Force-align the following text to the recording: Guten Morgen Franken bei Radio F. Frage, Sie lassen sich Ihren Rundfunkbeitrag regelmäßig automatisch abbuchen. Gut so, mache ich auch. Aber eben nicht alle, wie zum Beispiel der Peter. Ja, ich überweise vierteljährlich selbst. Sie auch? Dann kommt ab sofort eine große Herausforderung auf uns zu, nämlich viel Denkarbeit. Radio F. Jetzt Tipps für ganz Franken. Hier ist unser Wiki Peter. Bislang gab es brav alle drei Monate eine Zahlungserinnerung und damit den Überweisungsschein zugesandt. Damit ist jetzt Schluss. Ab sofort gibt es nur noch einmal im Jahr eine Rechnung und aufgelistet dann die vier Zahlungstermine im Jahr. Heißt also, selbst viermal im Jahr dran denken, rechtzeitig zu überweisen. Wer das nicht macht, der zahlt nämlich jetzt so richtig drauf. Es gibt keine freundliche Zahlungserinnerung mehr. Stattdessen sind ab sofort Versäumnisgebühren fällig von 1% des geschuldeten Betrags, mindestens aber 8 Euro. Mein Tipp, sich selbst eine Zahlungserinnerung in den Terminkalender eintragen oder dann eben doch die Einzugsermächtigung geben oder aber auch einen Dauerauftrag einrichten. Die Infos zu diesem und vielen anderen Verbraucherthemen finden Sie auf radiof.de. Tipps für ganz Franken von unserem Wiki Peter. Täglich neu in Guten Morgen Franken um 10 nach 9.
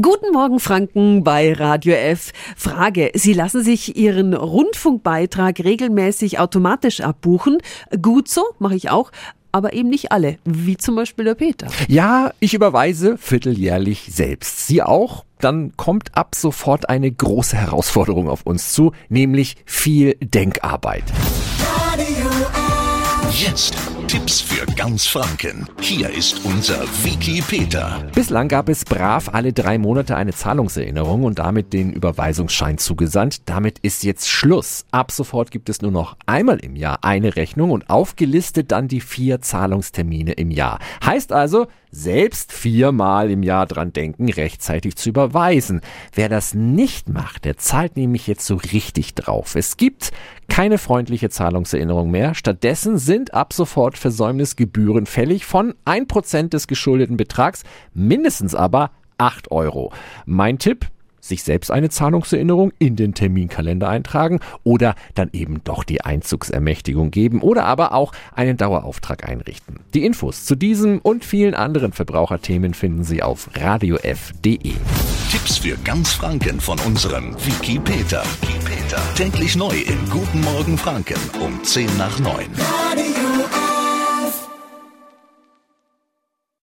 Guten 0.00 0.32
Morgen 0.32 0.60
Franken 0.60 1.24
bei 1.24 1.52
Radio 1.52 1.94
F. 1.94 2.32
Frage, 2.56 3.10
Sie 3.14 3.32
lassen 3.32 3.64
sich 3.64 3.96
Ihren 3.96 4.32
Rundfunkbeitrag 4.32 5.58
regelmäßig 5.58 6.38
automatisch 6.38 7.00
abbuchen. 7.00 7.58
Gut 8.00 8.28
so, 8.28 8.42
mache 8.60 8.76
ich 8.76 8.90
auch. 8.90 9.10
Aber 9.50 9.72
eben 9.72 9.88
nicht 9.88 10.12
alle, 10.12 10.36
wie 10.44 10.76
zum 10.76 10.94
Beispiel 10.94 11.24
der 11.24 11.34
Peter. 11.34 11.66
Ja, 11.88 12.32
ich 12.38 12.54
überweise 12.54 13.18
vierteljährlich 13.18 14.10
selbst. 14.12 14.68
Sie 14.68 14.82
auch? 14.82 15.24
Dann 15.40 15.72
kommt 15.76 16.16
ab 16.16 16.36
sofort 16.36 16.88
eine 16.88 17.10
große 17.10 17.56
Herausforderung 17.56 18.28
auf 18.28 18.42
uns 18.42 18.72
zu, 18.72 18.92
nämlich 19.08 19.56
viel 19.64 20.14
Denkarbeit. 20.22 21.04
Radio 21.74 22.28
F. 22.28 23.42
Jetzt 23.42 23.74
Tipps 24.08 24.40
für 24.40 24.64
ganz 24.72 25.06
Franken. 25.06 25.68
Hier 25.82 26.08
ist 26.08 26.42
unser 26.46 26.80
Wiki 27.04 27.42
Peter. 27.46 28.02
Bislang 28.14 28.48
gab 28.48 28.70
es 28.70 28.86
brav 28.86 29.28
alle 29.34 29.52
drei 29.52 29.76
Monate 29.76 30.16
eine 30.16 30.32
Zahlungserinnerung 30.32 31.24
und 31.24 31.38
damit 31.38 31.74
den 31.74 31.92
Überweisungsschein 31.92 32.78
zugesandt. 32.78 33.46
Damit 33.50 33.78
ist 33.80 34.04
jetzt 34.04 34.26
Schluss. 34.26 34.86
Ab 34.92 35.12
sofort 35.12 35.50
gibt 35.50 35.68
es 35.68 35.82
nur 35.82 35.90
noch 35.90 36.16
einmal 36.24 36.58
im 36.60 36.74
Jahr 36.74 37.04
eine 37.04 37.36
Rechnung 37.36 37.70
und 37.70 37.90
aufgelistet 37.90 38.72
dann 38.72 38.88
die 38.88 39.02
vier 39.02 39.42
Zahlungstermine 39.42 40.32
im 40.32 40.50
Jahr. 40.50 40.78
Heißt 41.04 41.30
also, 41.30 41.66
selbst 41.90 42.52
viermal 42.52 43.30
im 43.30 43.42
Jahr 43.42 43.66
dran 43.66 43.92
denken, 43.92 44.30
rechtzeitig 44.30 44.96
zu 44.96 45.08
überweisen. 45.08 45.80
Wer 46.14 46.28
das 46.28 46.54
nicht 46.54 47.08
macht, 47.08 47.44
der 47.44 47.56
zahlt 47.56 47.96
nämlich 47.96 48.26
jetzt 48.26 48.46
so 48.46 48.56
richtig 48.56 49.14
drauf. 49.14 49.54
Es 49.54 49.76
gibt 49.76 50.12
keine 50.48 50.78
freundliche 50.78 51.30
Zahlungserinnerung 51.30 52.10
mehr. 52.10 52.34
Stattdessen 52.34 52.98
sind 52.98 53.34
ab 53.34 53.52
sofort 53.52 53.97
Versäumnisgebühren 53.98 55.06
fällig 55.06 55.44
von 55.44 55.74
1% 55.84 56.50
des 56.50 56.66
geschuldeten 56.66 57.16
Betrags, 57.16 57.64
mindestens 57.94 58.54
aber 58.54 58.90
8 59.18 59.50
Euro. 59.50 59.92
Mein 60.24 60.58
Tipp, 60.58 60.86
sich 61.20 61.42
selbst 61.42 61.70
eine 61.70 61.90
Zahlungserinnerung 61.90 62.72
in 62.78 62.96
den 62.96 63.14
Terminkalender 63.14 63.88
eintragen 63.88 64.40
oder 64.64 64.94
dann 65.14 65.30
eben 65.32 65.62
doch 65.64 65.84
die 65.84 66.00
Einzugsermächtigung 66.00 67.10
geben 67.10 67.42
oder 67.42 67.64
aber 67.64 67.92
auch 67.92 68.12
einen 68.34 68.56
Dauerauftrag 68.56 69.28
einrichten. 69.28 69.80
Die 69.94 70.04
Infos 70.04 70.44
zu 70.44 70.56
diesem 70.56 70.98
und 71.00 71.24
vielen 71.24 71.54
anderen 71.54 71.92
Verbraucherthemen 71.92 72.74
finden 72.74 73.04
Sie 73.04 73.22
auf 73.22 73.50
radiof.de. 73.54 74.74
Tipps 75.30 75.58
für 75.58 75.76
ganz 75.84 76.12
Franken 76.12 76.60
von 76.60 76.78
unserem 76.80 77.34
Wiki 77.44 77.78
Peter. 77.78 78.22
Täglich 79.14 79.56
neu 79.56 79.76
in 79.76 80.08
Guten 80.08 80.40
Morgen 80.40 80.78
Franken 80.78 81.20
um 81.40 81.62
10 81.62 81.98
nach 81.98 82.18
9. 82.18 82.46